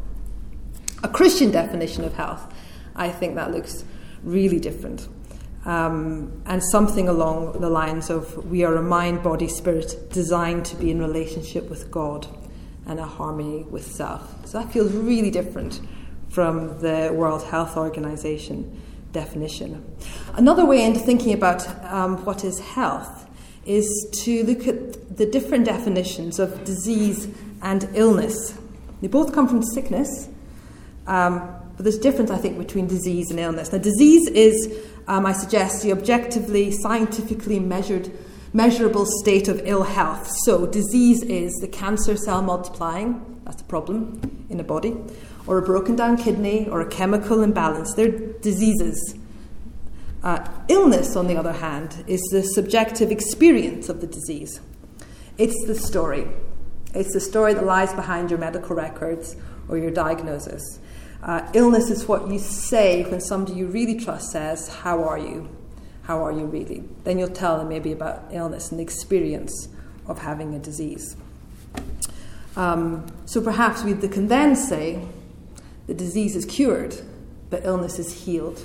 [1.03, 2.53] A Christian definition of health,
[2.94, 3.85] I think that looks
[4.22, 5.09] really different.
[5.64, 10.77] Um, and something along the lines of we are a mind, body, spirit designed to
[10.77, 12.27] be in relationship with God
[12.87, 14.46] and a harmony with self.
[14.46, 15.81] So that feels really different
[16.29, 18.81] from the World Health Organization
[19.12, 19.85] definition.
[20.35, 23.29] Another way into thinking about um, what is health
[23.64, 23.87] is
[24.25, 27.29] to look at the different definitions of disease
[27.62, 28.59] and illness.
[29.01, 30.29] They both come from sickness,
[31.07, 31.38] um,
[31.77, 33.72] but there's a difference, I think, between disease and illness.
[33.72, 38.11] Now, disease is, um, I suggest, the objectively, scientifically measured,
[38.53, 40.31] measurable state of ill health.
[40.44, 44.96] So, disease is the cancer cell multiplying, that's a problem in a body,
[45.46, 47.94] or a broken down kidney, or a chemical imbalance.
[47.94, 49.16] They're diseases.
[50.22, 54.61] Uh, illness, on the other hand, is the subjective experience of the disease.
[55.37, 56.28] It's the story.
[56.94, 59.35] It's the story that lies behind your medical records
[59.68, 60.78] or your diagnosis.
[61.22, 65.48] Uh, illness is what you say when somebody you really trust says, How are you?
[66.02, 66.83] How are you really?
[67.05, 69.68] Then you'll tell them maybe about illness and the experience
[70.07, 71.16] of having a disease.
[72.57, 75.02] Um, so perhaps we can then say,
[75.87, 77.01] the disease is cured,
[77.51, 78.64] but illness is healed.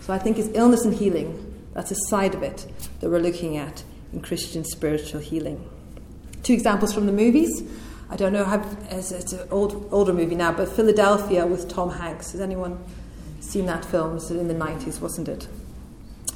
[0.00, 1.40] So I think it's illness and healing.
[1.72, 2.66] That's a side of it
[3.00, 5.68] that we're looking at in Christian spiritual healing.
[6.42, 7.62] Two examples from the movies.
[8.10, 11.90] I don't know how it's, it's an old, older movie now, but Philadelphia with Tom
[11.90, 12.32] Hanks.
[12.32, 12.78] Has anyone
[13.40, 14.10] seen that film?
[14.10, 15.48] It was in the 90s, wasn't it?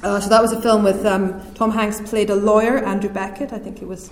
[0.01, 3.53] Uh, so that was a film with um, Tom Hanks played a lawyer, Andrew Beckett.
[3.53, 4.09] I think it was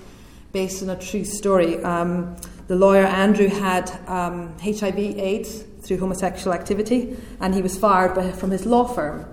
[0.52, 1.82] based on a true story.
[1.84, 2.36] Um,
[2.68, 8.52] the lawyer Andrew had um, HIV/AIDS through homosexual activity, and he was fired by, from
[8.52, 9.26] his law firm.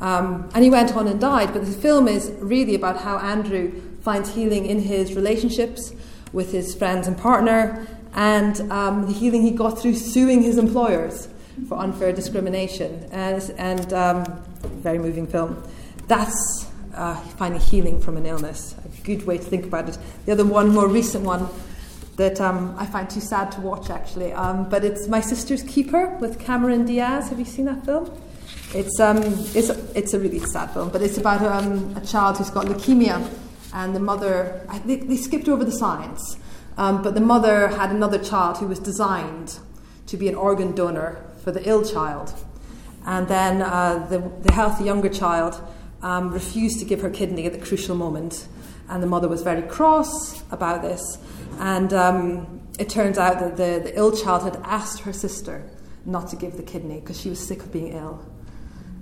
[0.00, 1.52] Um, and he went on and died.
[1.52, 5.92] But the film is really about how Andrew finds healing in his relationships
[6.32, 11.28] with his friends and partner, and um, the healing he got through suing his employers
[11.68, 13.08] for unfair discrimination.
[13.12, 14.24] And, and um,
[14.82, 15.62] very moving film.
[16.06, 18.74] That's uh, finding healing from an illness.
[18.84, 19.98] A good way to think about it.
[20.26, 21.48] The other one, more recent one,
[22.20, 24.34] that um, I find too sad to watch actually.
[24.34, 27.30] Um, but it's My Sister's Keeper with Cameron Diaz.
[27.30, 28.12] Have you seen that film?
[28.74, 29.16] It's, um,
[29.54, 33.26] it's, it's a really sad film, but it's about um, a child who's got leukemia,
[33.72, 36.36] and the mother, they, they skipped over the science,
[36.76, 39.58] um, but the mother had another child who was designed
[40.06, 42.34] to be an organ donor for the ill child.
[43.06, 45.58] And then uh, the, the healthy younger child
[46.02, 48.46] um, refused to give her kidney at the crucial moment,
[48.90, 51.00] and the mother was very cross about this.
[51.60, 55.62] And um, it turns out that the, the ill child had asked her sister
[56.06, 58.24] not to give the kidney because she was sick of being ill.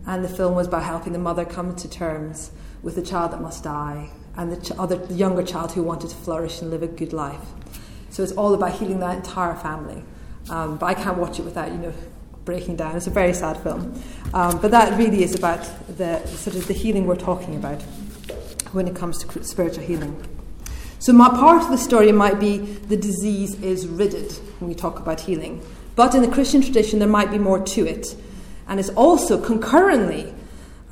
[0.06, 2.50] And the film was about helping the mother come to terms
[2.82, 6.10] with the child that must die and the ch- other the younger child who wanted
[6.10, 7.44] to flourish and live a good life.
[8.10, 10.02] So it's all about healing that entire family.
[10.50, 11.92] Um, but I can't watch it without you know
[12.44, 12.96] breaking down.
[12.96, 14.02] It's a very sad film,
[14.34, 15.62] um, but that really is about
[15.96, 17.82] the sort of the healing we're talking about
[18.72, 20.38] when it comes to spiritual healing.
[21.00, 24.98] So, my part of the story might be the disease is ridded when we talk
[24.98, 25.62] about healing.
[25.94, 28.16] But in the Christian tradition, there might be more to it.
[28.66, 30.34] And it's also concurrently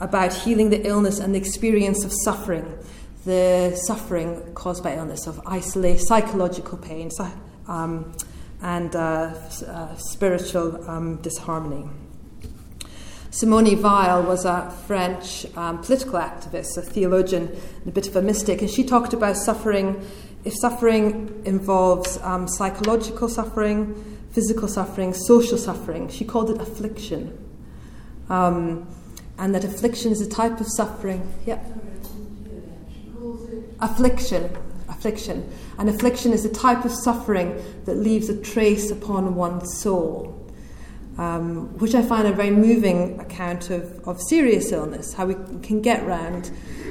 [0.01, 2.79] about healing the illness and the experience of suffering,
[3.25, 7.11] the suffering caused by illness, of isolate, psychological pain,
[7.67, 8.13] um,
[8.63, 9.35] and uh,
[9.67, 11.89] uh, spiritual um, disharmony.
[13.37, 18.23] Simone Weil was a French um, political activist, a theologian, and a bit of a
[18.23, 20.03] mystic, and she talked about suffering.
[20.47, 27.37] If suffering involves um, psychological suffering, physical suffering, social suffering, she called it affliction.
[28.31, 28.89] Um,
[29.39, 31.31] and that affliction is a type of suffering.
[31.45, 31.63] Yeah.
[33.81, 34.57] Affliction.
[34.89, 35.53] Affliction.
[35.79, 40.36] And affliction is a type of suffering that leaves a trace upon one's soul
[41.19, 45.81] um, which I find a very moving account of, of serious illness, how we can
[45.81, 46.51] get round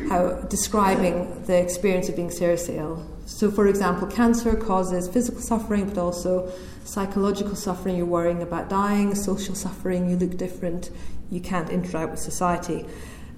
[0.10, 3.06] how describing the experience of being seriously ill.
[3.26, 6.52] So, for example, cancer causes physical suffering, but also
[6.84, 7.98] psychological suffering.
[7.98, 10.92] You're worrying about dying, social suffering, you look different,
[11.32, 12.86] you can't interact with society,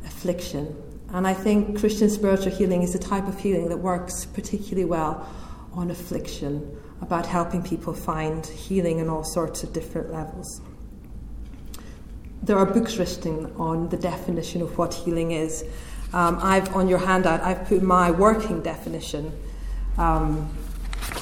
[0.06, 0.76] affliction.
[1.10, 5.26] And I think Christian spiritual healing is a type of healing that works particularly well
[5.72, 10.62] on affliction, about helping people find healing in all sorts of different levels
[12.44, 15.64] there are books written on the definition of what healing is.
[16.14, 19.32] Um, I've on your handout, I've put my working definition,
[19.98, 20.46] um,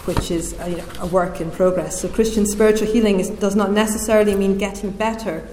[0.05, 2.01] which is a, you know, a, work in progress.
[2.01, 5.47] So, Christian spiritual healing is, does not necessarily mean getting better,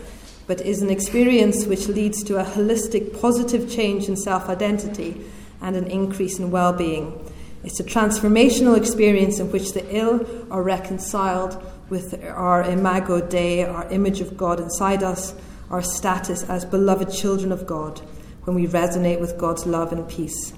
[0.47, 5.25] but is an experience which leads to a holistic, positive change in self identity
[5.63, 7.19] and an increase in well being.
[7.65, 13.89] It's a transformational experience in which the ill are reconciled with our imago Dei, our
[13.91, 15.35] image of God inside us,
[15.73, 18.01] our status as beloved children of God,
[18.45, 20.53] when we resonate with God's love and peace.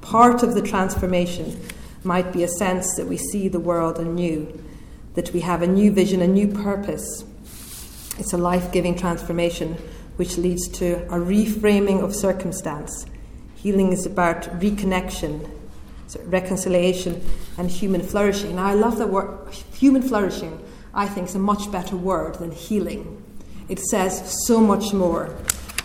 [0.00, 1.60] Part of the transformation
[2.04, 4.62] might be a sense that we see the world anew,
[5.14, 7.24] that we have a new vision, a new purpose.
[8.18, 9.76] It's a life giving transformation
[10.16, 13.06] which leads to a reframing of circumstance.
[13.56, 15.48] Healing is about reconnection,
[16.24, 17.24] reconciliation,
[17.56, 18.56] and human flourishing.
[18.56, 22.50] Now, I love the word human flourishing, I think, is a much better word than
[22.50, 23.24] healing.
[23.72, 25.34] It says so much more.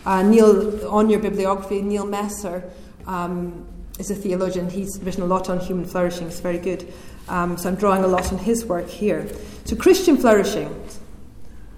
[0.05, 2.69] Uh, Neil, on your bibliography, Neil Messer
[3.05, 3.65] um,
[3.97, 4.69] is a theologian.
[4.69, 6.27] He's written a lot on human flourishing.
[6.27, 6.93] It's very good.
[7.29, 9.25] Um, so I'm drawing a lot on his work here.
[9.63, 10.69] So Christian flourishing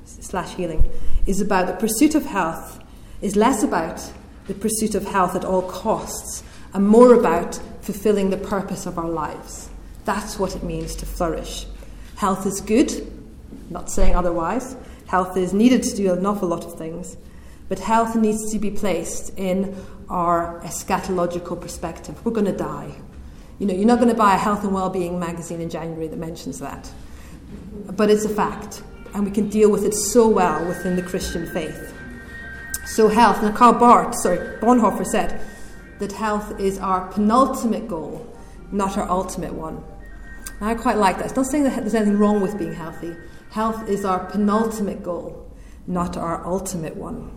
[0.06, 0.90] slash healing
[1.28, 2.84] is about the pursuit of health,
[3.22, 4.02] is less about
[4.48, 6.42] the pursuit of health at all costs,
[6.74, 9.70] and more about fulfilling the purpose of our lives.
[10.06, 11.68] That's what it means to flourish.
[12.16, 13.14] Health is good,
[13.70, 14.76] not saying otherwise.
[15.10, 17.18] Health is needed to do an awful lot of things,
[17.68, 19.76] but health needs to be placed in
[20.08, 22.24] our eschatological perspective.
[22.24, 22.92] We're going to die.
[23.58, 26.20] You know, you're not going to buy a health and well-being magazine in January that
[26.20, 26.92] mentions that.
[27.88, 28.84] But it's a fact,
[29.16, 31.92] and we can deal with it so well within the Christian faith.
[32.86, 35.42] So health, now Karl Barth, sorry, Bonhoeffer said
[35.98, 38.32] that health is our penultimate goal,
[38.72, 39.84] not our ultimate one.
[40.60, 41.26] And I quite like that.
[41.26, 43.16] It's not saying that there's anything wrong with being healthy.
[43.50, 45.52] Health is our penultimate goal,
[45.88, 47.32] not our ultimate one.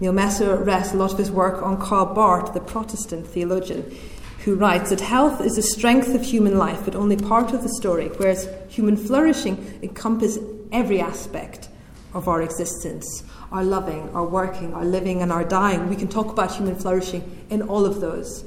[0.00, 3.96] Neil Messer rests a lot of his work on Karl Barth, the Protestant theologian,
[4.44, 7.68] who writes that health is the strength of human life, but only part of the
[7.68, 11.68] story, whereas human flourishing encompasses every aspect
[12.14, 15.88] of our existence our loving, our working, our living, and our dying.
[15.88, 18.44] We can talk about human flourishing in all of those,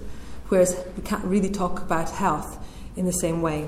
[0.50, 2.64] whereas we can't really talk about health
[2.96, 3.68] in the same way.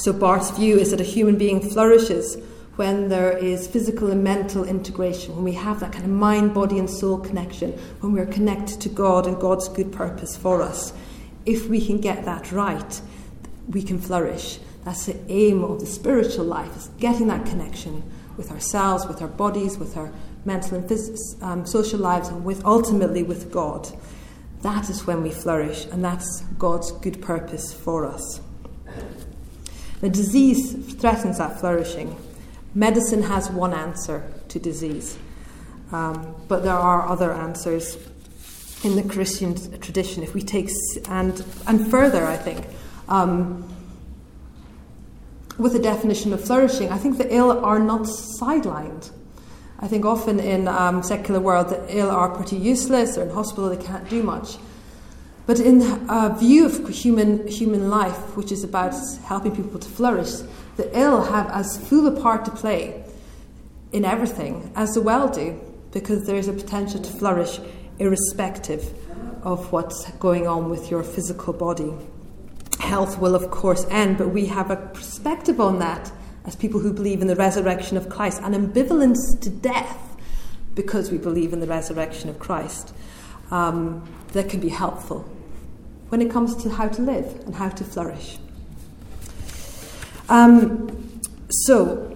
[0.00, 2.38] So, Barth's view is that a human being flourishes
[2.76, 6.78] when there is physical and mental integration, when we have that kind of mind, body,
[6.78, 10.94] and soul connection, when we're connected to God and God's good purpose for us.
[11.44, 12.98] If we can get that right,
[13.68, 14.58] we can flourish.
[14.86, 18.02] That's the aim of the spiritual life, is getting that connection
[18.38, 20.10] with ourselves, with our bodies, with our
[20.46, 23.86] mental and phys- um, social lives, and with ultimately with God.
[24.62, 28.40] That is when we flourish, and that's God's good purpose for us.
[30.00, 32.16] The disease threatens that flourishing.
[32.74, 35.18] Medicine has one answer to disease,
[35.92, 37.98] um, but there are other answers
[38.82, 40.22] in the Christian tradition.
[40.22, 40.70] If we take
[41.08, 42.66] and and further, I think.
[43.08, 43.66] Um,
[45.58, 49.10] with the definition of flourishing, I think the ill are not sidelined.
[49.78, 53.68] I think often in um, secular world, the ill are pretty useless, or in hospital
[53.68, 54.56] they can't do much.
[55.50, 60.30] But in a view of human human life, which is about helping people to flourish,
[60.76, 63.02] the ill have as full a part to play
[63.90, 65.60] in everything as the well do,
[65.90, 67.58] because there is a potential to flourish
[67.98, 68.94] irrespective
[69.42, 71.92] of what's going on with your physical body.
[72.78, 76.12] Health will, of course, end, but we have a perspective on that
[76.44, 80.16] as people who believe in the resurrection of Christ, an ambivalence to death
[80.76, 82.94] because we believe in the resurrection of Christ
[83.50, 85.28] um, that can be helpful
[86.10, 88.38] when it comes to how to live and how to flourish.
[90.28, 92.14] Um, so,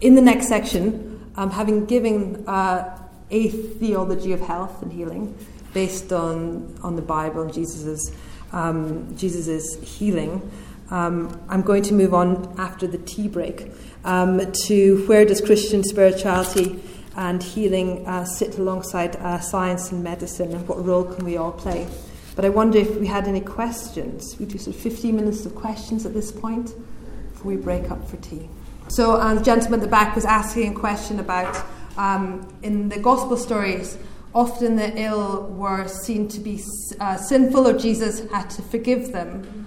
[0.00, 2.98] in the next section, um, having given uh,
[3.30, 5.34] a theology of health and healing
[5.72, 8.10] based on, on the Bible and Jesus'
[8.52, 10.50] um, Jesus' healing.
[10.90, 13.72] Um, I'm going to move on after the tea break
[14.04, 16.80] um, to where does Christian spirituality
[17.16, 21.52] and healing uh, sit alongside uh, science and medicine, and what role can we all
[21.52, 21.86] play?
[22.36, 24.36] But I wonder if we had any questions.
[24.38, 26.74] We do sort of 15 minutes of questions at this point
[27.32, 28.48] before we break up for tea.
[28.88, 31.64] So, um, the gentleman at the back was asking a question about
[31.96, 33.96] um, in the gospel stories
[34.34, 36.60] often the ill were seen to be
[37.00, 39.66] uh, sinful, or Jesus had to forgive them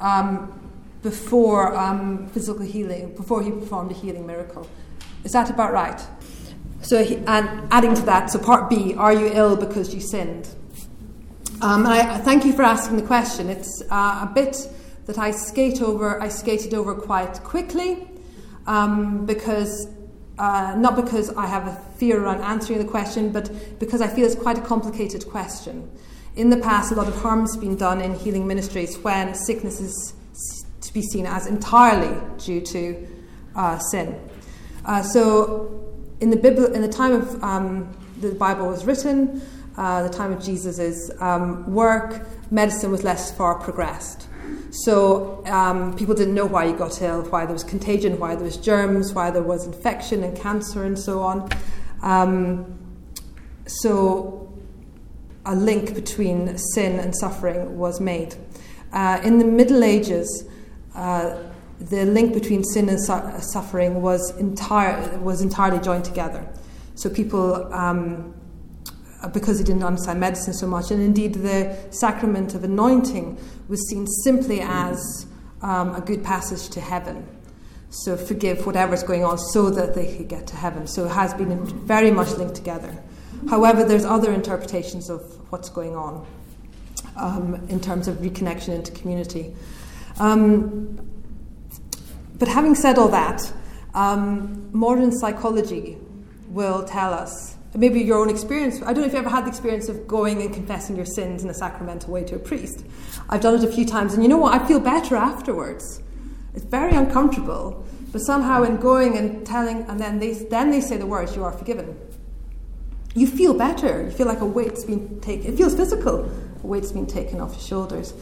[0.00, 0.70] um,
[1.02, 4.68] before um, physical healing, before he performed a healing miracle.
[5.24, 6.00] Is that about right?
[6.82, 10.48] So, he, and adding to that, so part B, are you ill because you sinned?
[11.60, 13.48] Um, and I, I, thank you for asking the question.
[13.48, 14.56] It's uh, a bit
[15.06, 16.20] that I skate over.
[16.22, 18.06] I skated over quite quickly
[18.66, 19.88] um, because
[20.38, 23.50] uh, not because I have a fear around answering the question, but
[23.80, 25.90] because I feel it's quite a complicated question.
[26.36, 30.14] In the past, a lot of harm's been done in healing ministries when sickness is
[30.80, 33.08] to be seen as entirely due to
[33.56, 34.16] uh, sin.
[34.84, 35.87] Uh, so,
[36.20, 39.40] in the in the time of um, the Bible was written,
[39.76, 44.26] uh, the time of Jesus, um, work, medicine was less far progressed.
[44.70, 48.44] So um, people didn't know why you got ill, why there was contagion, why there
[48.44, 51.48] was germs, why there was infection and cancer and so on.
[52.02, 52.78] Um,
[53.66, 54.52] so
[55.46, 58.34] a link between sin and suffering was made.
[58.92, 60.46] Uh, in the Middle Ages,
[60.94, 61.36] uh,
[61.80, 66.46] the link between sin and su- suffering was, entire, was entirely joined together.
[66.94, 68.34] So people, um,
[69.32, 74.06] because they didn't understand medicine so much, and indeed the sacrament of anointing was seen
[74.24, 75.26] simply as
[75.62, 77.26] um, a good passage to heaven.
[77.90, 80.86] So forgive whatever's going on so that they could get to heaven.
[80.86, 83.02] So it has been very much linked together.
[83.48, 86.26] However, there's other interpretations of what's going on
[87.16, 89.54] um, in terms of reconnection into community.
[90.18, 90.98] Um,
[92.38, 93.52] but having said all that,
[93.94, 95.98] um, modern psychology
[96.48, 98.80] will tell us, maybe your own experience.
[98.82, 101.44] I don't know if you ever had the experience of going and confessing your sins
[101.44, 102.84] in a sacramental way to a priest.
[103.28, 104.60] I've done it a few times, and you know what?
[104.60, 106.02] I feel better afterwards.
[106.54, 110.96] It's very uncomfortable, but somehow in going and telling, and then they, then they say
[110.96, 111.96] the words, you are forgiven.
[113.14, 114.02] You feel better.
[114.02, 115.52] You feel like a weight's been taken.
[115.52, 116.30] It feels physical.
[116.62, 118.14] A weight's been taken off your shoulders.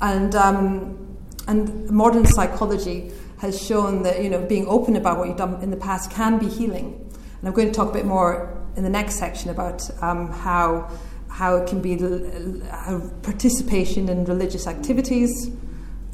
[0.00, 1.16] And, um,
[1.48, 5.70] and modern psychology has shown that you know being open about what you've done in
[5.70, 6.94] the past can be healing.
[7.40, 10.90] And I'm going to talk a bit more in the next section about um, how
[11.28, 11.96] how it can be
[12.70, 15.50] how participation in religious activities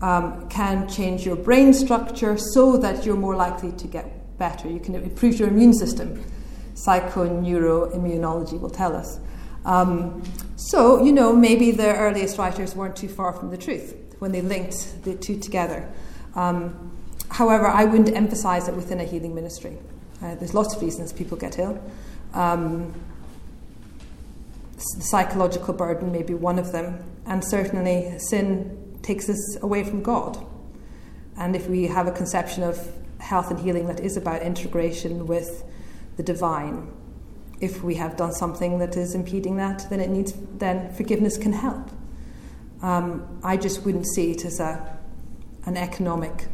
[0.03, 4.69] um, can change your brain structure so that you're more likely to get better.
[4.69, 6.23] You can improve your immune system.
[6.75, 9.19] Psychoneuroimmunology will tell us.
[9.65, 10.23] Um,
[10.57, 14.43] so, you know, maybe the earliest writers weren't too far from the truth when they
[14.43, 15.91] linked the two together.
[16.35, 16.96] Um,
[17.31, 19.79] however, I wouldn't emphasize it within a healing ministry.
[20.23, 21.83] Uh, there's lots of reasons people get ill.
[22.33, 22.95] Um,
[24.77, 30.03] the psychological burden may be one of them, and certainly sin takes us away from
[30.03, 30.45] God.
[31.39, 35.65] And if we have a conception of health and healing that is about integration with
[36.17, 36.93] the divine,
[37.61, 41.53] if we have done something that is impeding that, then it needs then forgiveness can
[41.53, 41.91] help.
[42.83, 44.99] Um, I just wouldn't see it as a
[45.65, 46.47] an economic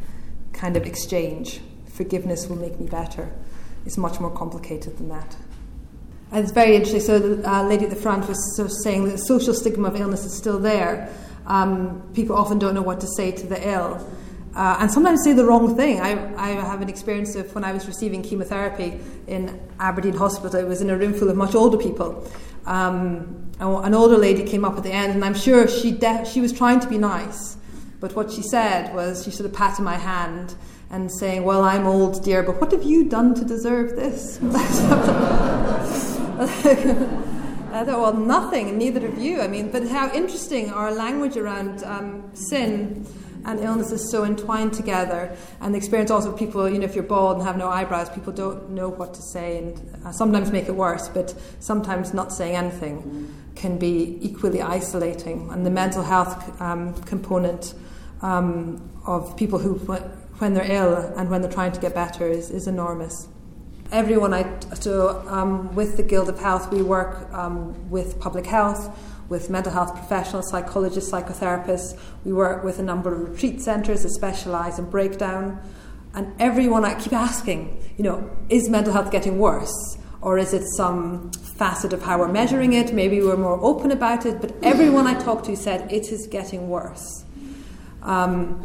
[0.53, 1.59] kind of exchange.
[1.89, 3.31] Forgiveness will make me better.
[3.85, 5.35] It's much more complicated than that.
[6.31, 7.01] And it's very interesting.
[7.01, 9.89] So, the uh, lady at the front was sort of saying that the social stigma
[9.89, 11.13] of illness is still there.
[11.45, 14.09] Um, people often don't know what to say to the ill.
[14.55, 15.99] Uh, and sometimes say the wrong thing.
[15.99, 20.63] I, I have an experience of when I was receiving chemotherapy in Aberdeen Hospital, I
[20.63, 22.27] was in a room full of much older people.
[22.65, 26.39] Um, an older lady came up at the end, and I'm sure she, de- she
[26.39, 27.57] was trying to be nice,
[28.03, 30.55] but what she said was she sort of patted my hand
[30.89, 34.39] and saying, Well, I'm old, dear, but what have you done to deserve this?
[37.71, 39.39] I thought, well, nothing, neither of you.
[39.39, 43.07] I mean, but how interesting our language around um, sin
[43.45, 45.33] and illness is so entwined together.
[45.61, 48.09] And the experience also of people, you know, if you're bald and have no eyebrows,
[48.09, 52.33] people don't know what to say and uh, sometimes make it worse, but sometimes not
[52.33, 55.49] saying anything can be equally isolating.
[55.51, 57.73] And the mental health um, component
[58.23, 59.75] um, of people who,
[60.39, 63.27] when they're ill and when they're trying to get better, is, is enormous
[63.91, 68.89] everyone I so um, with the Guild of Health we work um, with public health
[69.29, 71.97] with mental health professionals, psychologists, psychotherapists.
[72.25, 75.59] We work with a number of retreat centres that specialise in breakdown.
[76.13, 79.97] And everyone, I keep asking, you know, is mental health getting worse?
[80.21, 82.93] Or is it some facet of how we're measuring it?
[82.93, 84.39] Maybe we're more open about it.
[84.39, 87.22] But everyone I talk to said it is getting worse.
[88.03, 88.63] Um,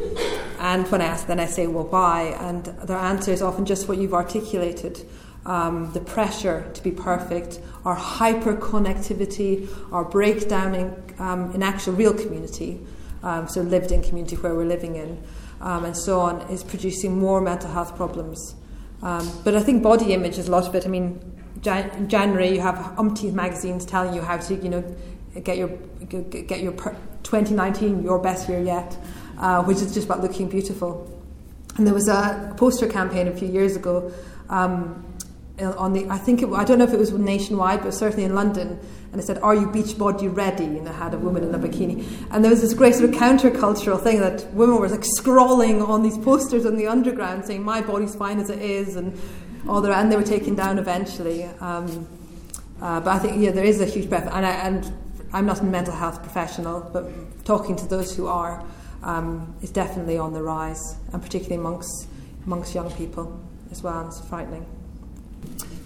[0.60, 2.36] and when I ask, then I say, well, why?
[2.40, 5.06] And their answer is often just what you've articulated
[5.48, 11.94] um, the pressure to be perfect, our hyper connectivity, our breakdown in, um, in actual
[11.94, 12.80] real community,
[13.22, 15.22] um, so lived in community where we're living in,
[15.60, 18.54] um, and so on, is producing more mental health problems.
[19.02, 20.84] Um, but I think body image is a lot of it.
[20.84, 21.20] I mean,
[21.62, 24.96] January you have umpteen magazines telling you how to, you know,
[25.42, 28.96] get your get your per- 2019 your best year yet,
[29.38, 31.10] uh, which is just about looking beautiful.
[31.76, 34.12] And there was a poster campaign a few years ago
[34.48, 35.04] um,
[35.60, 38.34] on the I think it, I don't know if it was nationwide, but certainly in
[38.34, 38.78] London.
[39.10, 41.58] And it said, "Are you beach body ready?" And it had a woman in a
[41.58, 42.06] bikini.
[42.30, 46.02] And there was this great sort of countercultural thing that women were like scrawling on
[46.02, 49.18] these posters on the underground, saying, "My body's fine as it is," and
[49.66, 51.44] all the and they were taken down eventually.
[51.60, 52.06] Um,
[52.80, 54.92] uh, but I think yeah, there is a huge breadth, and, I, and
[55.32, 57.10] I'm not a mental health professional, but
[57.44, 58.62] talking to those who are
[59.02, 62.08] um, is definitely on the rise, and particularly amongst
[62.46, 63.40] amongst young people
[63.70, 64.06] as well.
[64.06, 64.66] It's frightening.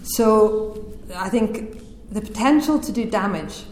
[0.03, 3.63] So I think the potential to do damage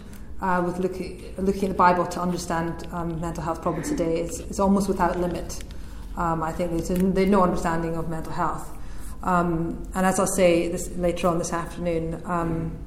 [0.42, 4.40] uh, with looking, looking at the Bible to understand um, mental health problems today is,
[4.42, 5.64] is almost without limit.
[6.18, 8.78] Um, I think there's, there's, no understanding of mental health.
[9.24, 12.78] Um, and as I'll say this, later on this afternoon, um,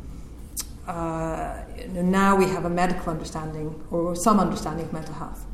[0.86, 5.46] uh, now we have a medical understanding or some understanding of mental health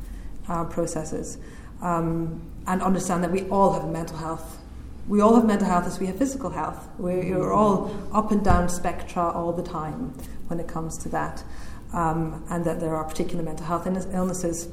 [0.47, 1.37] uh, processes
[1.81, 4.59] um, and understand that we all have mental health.
[5.07, 6.87] We all have mental health as we have physical health.
[6.97, 10.13] We're all up and down spectra all the time
[10.47, 11.43] when it comes to that,
[11.93, 14.69] um, and that there are particular mental health illnesses.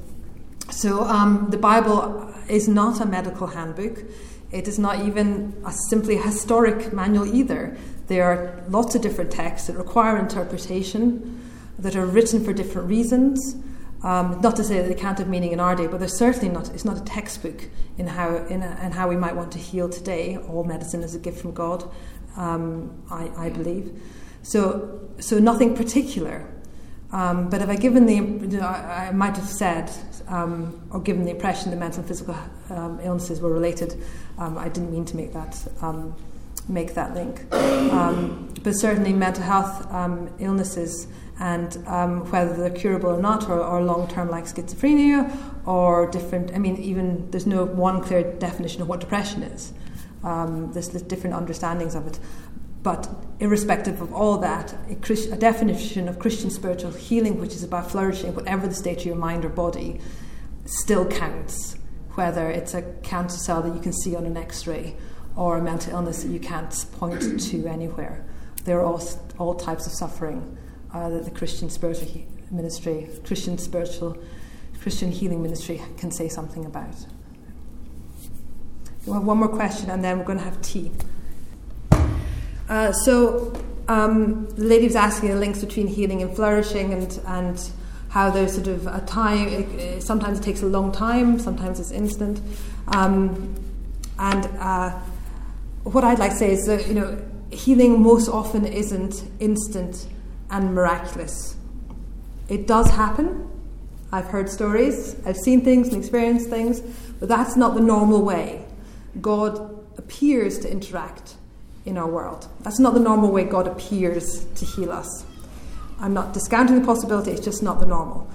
[0.71, 4.05] So um, the Bible is not a medical handbook.
[4.51, 7.77] It is not even a simply historic manual either.
[8.07, 11.41] There are lots of different texts that require interpretation,
[11.79, 13.57] that are written for different reasons.
[14.03, 16.49] Um, not to say that they can't have meaning in our day, but they're certainly
[16.49, 16.73] not.
[16.73, 17.65] It's not a textbook
[17.97, 20.37] in how in, a, in how we might want to heal today.
[20.37, 21.91] All medicine is a gift from God,
[22.37, 24.01] um, I, I, believe.
[24.43, 26.49] So, so nothing particular.
[27.11, 29.91] Um, but if I given the, you know, I, I, might have said
[30.29, 32.37] um, or given the impression that mental and physical
[32.71, 34.01] um, illnesses were related.
[34.37, 35.59] Um, I didn't mean to make that
[36.69, 37.49] make that link.
[37.51, 39.89] But certainly, mental health
[40.39, 41.09] illnesses
[41.41, 45.37] and um, whether they're curable or not, or, or long term like schizophrenia,
[45.67, 46.53] or different.
[46.55, 49.73] I mean, even there's no one clear definition of what depression is.
[50.25, 52.19] Um, there's, there's different understandings of it.
[52.83, 53.09] But
[53.41, 57.91] irrespective of all that, a, Christ, a, definition of Christian spiritual healing, which is about
[57.91, 60.01] flourishing, whatever the state of your mind or body,
[60.65, 61.77] still counts.
[62.15, 64.97] Whether it's a cancer cell that you can see on an x ray
[65.37, 68.25] or a mental illness that you can't point to anywhere.
[68.65, 69.03] There are all,
[69.39, 70.59] all types of suffering
[70.93, 74.17] uh, that the Christian spiritual he- ministry, Christian spiritual,
[74.81, 76.95] Christian healing ministry can say something about.
[79.05, 80.91] We'll have one more question and then we're going to have tea.
[82.69, 83.53] Uh, so,
[83.89, 87.71] um, the lady was asking the links between healing and flourishing and, and
[88.11, 91.91] how there's sort of a time, it, sometimes it takes a long time, sometimes it's
[91.91, 92.41] instant.
[92.89, 93.55] Um,
[94.19, 94.91] and uh,
[95.85, 97.19] what I'd like to say is that you know
[97.51, 100.07] healing most often isn't instant
[100.51, 101.57] and miraculous.
[102.49, 103.49] It does happen.
[104.11, 106.81] I've heard stories, I've seen things and experienced things,
[107.21, 108.65] but that's not the normal way.
[109.21, 109.59] God
[109.99, 111.35] appears to interact
[111.85, 112.49] in our world.
[112.61, 115.27] That's not the normal way God appears to heal us.
[116.01, 118.31] I'm not discounting the possibility, it's just not the normal.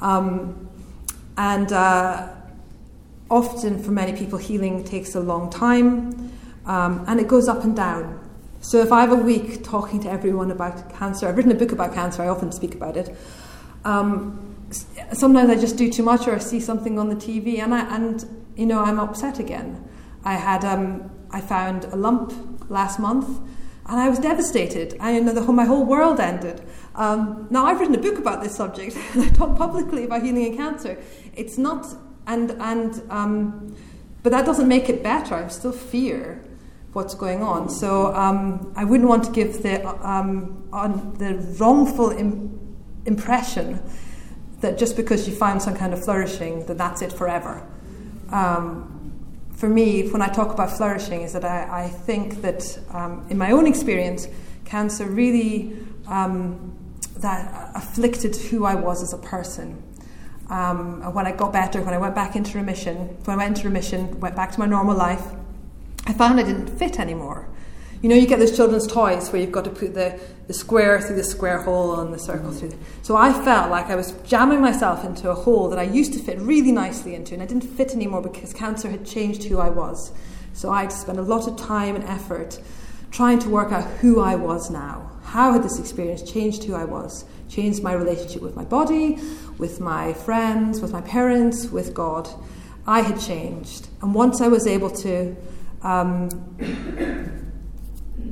[0.00, 0.68] Um,
[1.36, 2.28] and uh,
[3.30, 6.32] often, for many people, healing takes a long time.
[6.66, 8.17] Um, and it goes up and down.
[8.60, 11.70] So if I have a week talking to everyone about cancer, I've written a book
[11.70, 13.16] about cancer, I often speak about it.
[13.84, 14.56] Um,
[15.12, 17.94] sometimes I just do too much or I see something on the TV and, I,
[17.94, 18.24] and
[18.56, 19.88] you know, I'm upset again.
[20.24, 22.32] I had, um, I found a lump
[22.68, 23.28] last month
[23.86, 24.96] and I was devastated.
[24.98, 26.60] I know the whole, my whole world ended.
[26.96, 30.46] Um, now I've written a book about this subject and I talk publicly about healing
[30.46, 30.98] and cancer.
[31.36, 31.86] It's not,
[32.26, 33.76] and, and, um,
[34.24, 35.36] but that doesn't make it better.
[35.36, 36.44] I still fear
[36.92, 37.68] what's going on.
[37.68, 40.66] So um, I wouldn't want to give the, um,
[41.18, 43.82] the wrongful Im- impression
[44.60, 47.66] that just because you find some kind of flourishing, that that's it forever.
[48.30, 48.94] Um,
[49.52, 53.38] for me, when I talk about flourishing, is that I, I think that um, in
[53.38, 54.28] my own experience,
[54.64, 55.76] cancer really
[56.06, 56.74] um,
[57.18, 59.82] that afflicted who I was as a person.
[60.48, 63.68] Um, when I got better, when I went back into remission, when I went into
[63.68, 65.24] remission, went back to my normal life,
[66.08, 67.46] I found I didn't fit anymore.
[68.00, 71.00] You know, you get those children's toys where you've got to put the, the square
[71.00, 72.58] through the square hole and the circle mm.
[72.58, 72.70] through.
[72.70, 76.14] The, so I felt like I was jamming myself into a hole that I used
[76.14, 79.58] to fit really nicely into, and I didn't fit anymore because cancer had changed who
[79.58, 80.12] I was.
[80.54, 82.58] So I had to spend a lot of time and effort
[83.10, 85.10] trying to work out who I was now.
[85.24, 87.26] How had this experience changed who I was?
[87.50, 89.18] Changed my relationship with my body,
[89.58, 92.30] with my friends, with my parents, with God.
[92.86, 93.88] I had changed.
[94.00, 95.36] And once I was able to
[95.82, 96.28] um,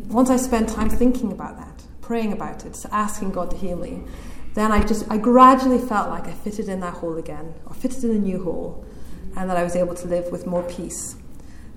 [0.09, 4.03] once I spent time thinking about that, praying about it, asking God to heal me,
[4.55, 8.05] then I just I gradually felt like I fitted in that hole again, or fitted
[8.05, 8.85] in a new hole,
[9.37, 11.17] and that I was able to live with more peace.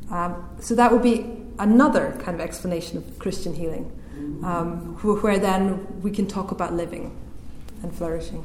[0.10, 1.26] Um, so that would be
[1.60, 3.92] another kind of explanation of Christian healing,
[4.44, 7.16] um, where then we can talk about living
[7.84, 8.44] and flourishing.